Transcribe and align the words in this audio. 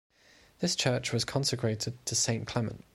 This 0.61 0.75
church 0.75 1.13
was 1.13 1.23
consecrated 1.23 2.03
to 2.07 2.15
Saint 2.15 2.47
Clement. 2.47 2.85